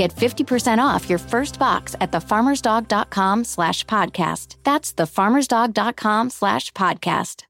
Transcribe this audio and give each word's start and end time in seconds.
Get 0.00 0.14
50% 0.16 0.78
off 0.78 1.10
your 1.10 1.18
first 1.18 1.58
box 1.58 1.94
at 2.00 2.10
thefarmersdog.com 2.10 3.44
slash 3.44 3.84
podcast. 3.84 4.56
That's 4.64 4.94
thefarmersdog.com 4.94 6.30
slash 6.30 6.70
podcast. 6.72 7.49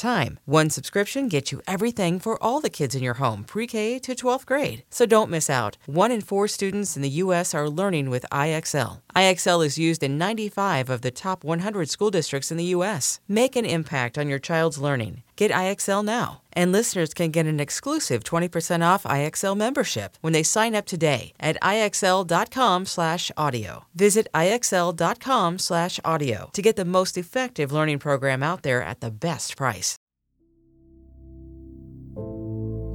time. 0.00 0.38
One 0.44 0.70
subscription 0.70 1.28
gets 1.28 1.52
you 1.52 1.60
everything 1.66 2.18
for 2.18 2.42
all 2.42 2.60
the 2.60 2.70
kids 2.70 2.94
in 2.94 3.02
your 3.02 3.14
home, 3.14 3.44
pre 3.44 3.66
K 3.66 3.98
to 4.00 4.14
12th 4.14 4.46
grade. 4.46 4.84
So 4.90 5.06
don't 5.06 5.30
miss 5.30 5.48
out. 5.48 5.78
One 5.86 6.10
in 6.10 6.20
four 6.20 6.48
students 6.48 6.96
in 6.96 7.02
the 7.02 7.18
U.S. 7.24 7.54
are 7.54 7.68
learning 7.68 8.10
with 8.10 8.26
IXL. 8.30 9.00
IXL 9.16 9.66
is 9.66 9.78
used 9.78 10.02
in 10.02 10.18
95 10.18 10.90
of 10.90 11.02
the 11.02 11.10
top 11.10 11.44
100 11.44 11.88
school 11.88 12.10
districts 12.10 12.50
in 12.50 12.56
the 12.56 12.72
U.S. 12.76 13.20
Make 13.28 13.56
an 13.56 13.64
impact 13.64 14.18
on 14.18 14.28
your 14.28 14.38
child's 14.38 14.78
learning. 14.78 15.22
Get 15.40 15.50
IXL 15.52 16.04
now. 16.04 16.42
And 16.52 16.70
listeners 16.70 17.14
can 17.14 17.30
get 17.30 17.46
an 17.46 17.60
exclusive 17.60 18.22
20% 18.24 18.84
off 18.84 19.04
IXL 19.04 19.56
membership 19.56 20.18
when 20.20 20.34
they 20.34 20.42
sign 20.42 20.74
up 20.74 20.84
today 20.84 21.32
at 21.40 21.56
IXL.com/audio. 21.62 23.84
Visit 23.94 24.28
IXL.com/audio 24.34 26.50
to 26.52 26.62
get 26.62 26.76
the 26.76 26.84
most 26.84 27.16
effective 27.16 27.72
learning 27.72 28.00
program 28.00 28.42
out 28.42 28.62
there 28.62 28.82
at 28.82 29.00
the 29.00 29.10
best 29.10 29.56
price. 29.56 29.96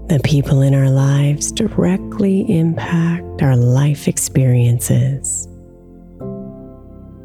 The 0.08 0.20
people 0.24 0.62
in 0.62 0.76
our 0.76 0.92
lives 0.92 1.52
directly 1.52 2.42
impact 2.48 3.42
our 3.42 3.58
life 3.58 4.08
experiences. 4.08 5.48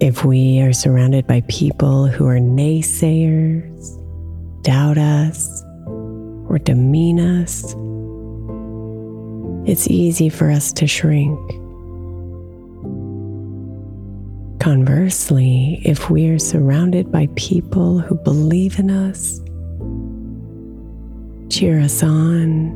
If 0.00 0.24
we 0.24 0.62
are 0.62 0.72
surrounded 0.72 1.26
by 1.26 1.42
people 1.46 2.06
who 2.06 2.26
are 2.26 2.38
naysayers, 2.38 3.98
doubt 4.62 4.96
us, 4.96 5.62
or 6.48 6.58
demean 6.58 7.20
us, 7.20 7.74
it's 9.68 9.86
easy 9.88 10.30
for 10.30 10.50
us 10.50 10.72
to 10.72 10.86
shrink. 10.86 11.38
Conversely, 14.58 15.82
if 15.84 16.08
we 16.08 16.30
are 16.30 16.38
surrounded 16.38 17.12
by 17.12 17.28
people 17.36 17.98
who 17.98 18.14
believe 18.14 18.78
in 18.78 18.90
us, 18.90 19.38
cheer 21.50 21.80
us 21.80 22.02
on, 22.02 22.68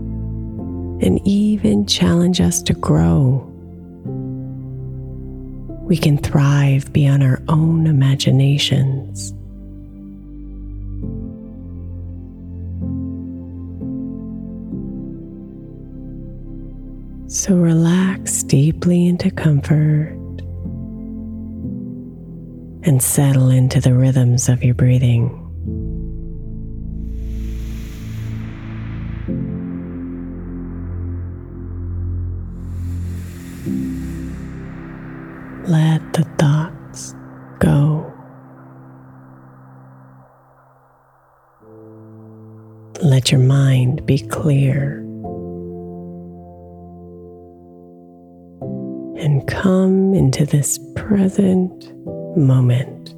and 1.00 1.20
even 1.24 1.86
challenge 1.86 2.40
us 2.40 2.60
to 2.62 2.74
grow, 2.74 3.50
we 5.86 5.96
can 5.96 6.18
thrive 6.18 6.92
beyond 6.92 7.22
our 7.22 7.40
own 7.48 7.86
imaginations. 7.86 9.32
So 17.26 17.54
relax 17.56 18.42
deeply 18.44 19.06
into 19.06 19.30
comfort 19.30 20.16
and 22.84 23.02
settle 23.02 23.50
into 23.50 23.80
the 23.80 23.92
rhythms 23.94 24.48
of 24.48 24.62
your 24.62 24.74
breathing. 24.74 25.43
Let 35.66 36.12
the 36.12 36.24
thoughts 36.38 37.14
go. 37.58 38.12
Let 43.00 43.32
your 43.32 43.40
mind 43.40 44.04
be 44.04 44.18
clear. 44.18 44.98
And 49.18 49.48
come 49.48 50.12
into 50.12 50.44
this 50.44 50.78
present 50.96 51.90
moment. 52.36 53.14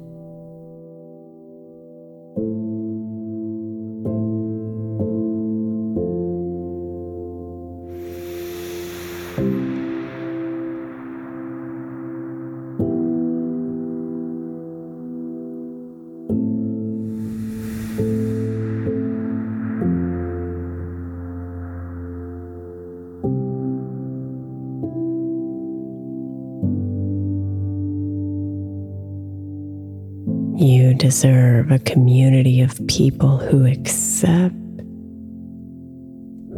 You 30.59 30.95
deserve 30.95 31.71
a 31.71 31.79
community 31.79 32.61
of 32.61 32.85
people 32.87 33.37
who 33.37 33.65
accept, 33.65 34.53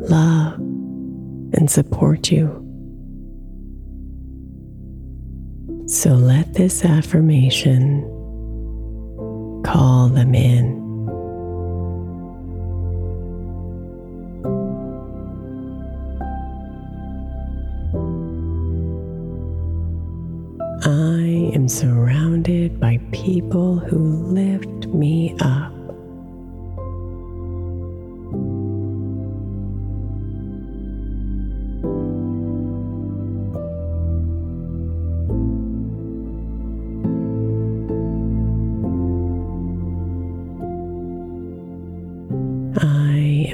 love, 0.10 0.58
and 1.54 1.70
support 1.70 2.32
you. 2.32 2.48
So 5.88 6.14
let 6.16 6.56
this 6.56 6.84
affirmation 6.84 8.19
call 9.72 10.10
them 10.10 10.34
in. 10.34 10.80
I 20.84 21.54
am 21.54 21.68
surrounded 21.68 22.80
by 22.80 23.00
people 23.12 23.78
who 23.78 24.00
lift 24.00 24.88
me 24.88 25.36
up. 25.40 25.79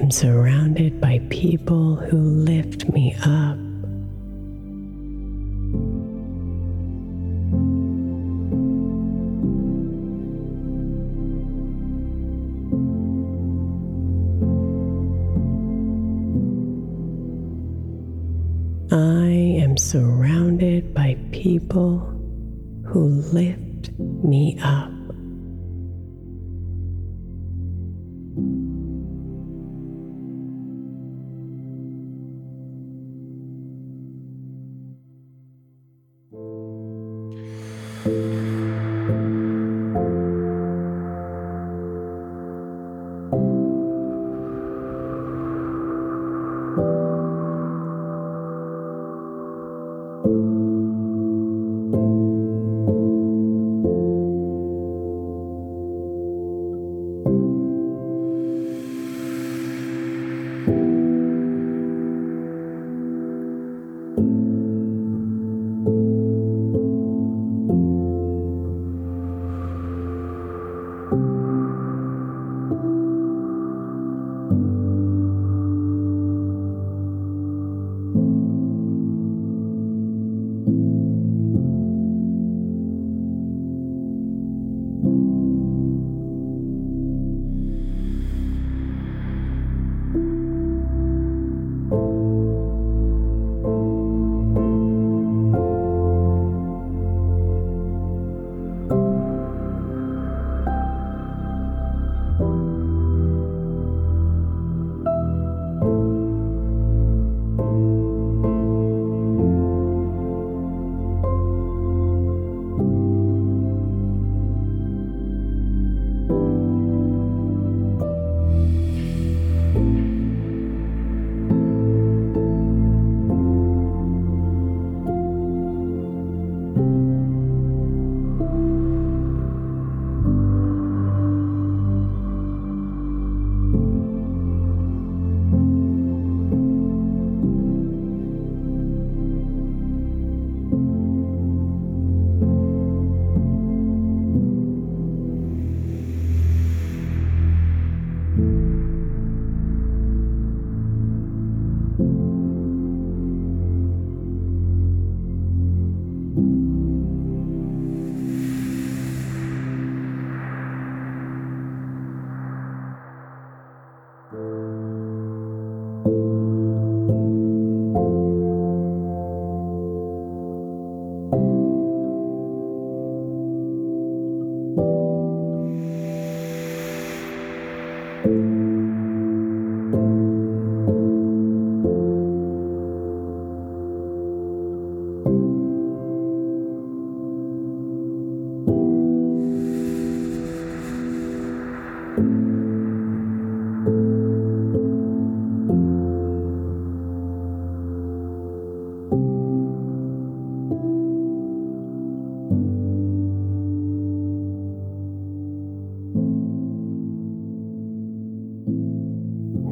Am 0.05 0.11
surrounded 0.11 1.01
by 1.01 1.19
people 1.31 1.95
who 1.95 2.19
lift 2.19 2.87
me 2.89 3.15
up. 3.23 3.57
I 18.91 19.31
am 19.63 19.75
surrounded 19.75 20.93
by 20.93 21.17
people 21.31 21.97
who 22.85 23.07
lift 23.33 23.89
me 23.97 24.59
up. 24.61 24.94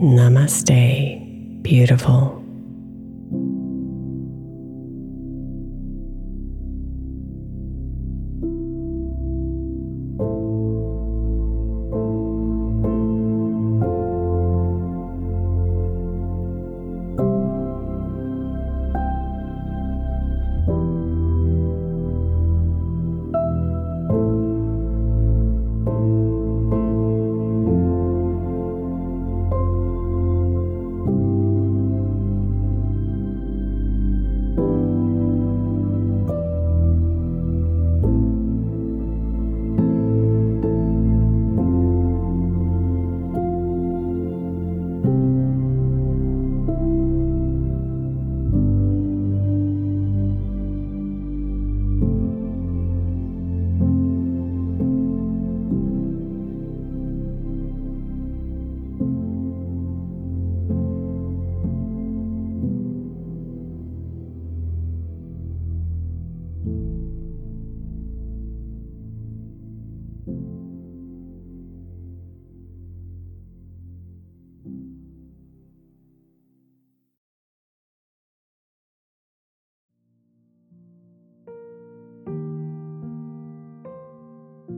Namaste, 0.03 1.63
beautiful. 1.63 2.42